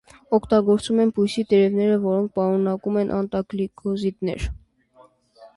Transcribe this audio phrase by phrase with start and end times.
[0.35, 4.49] Օգտագործվում են բույսի տերևները, որոնք պարունակում են անտրագլիկոզիդներ։